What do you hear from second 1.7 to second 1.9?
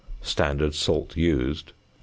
100.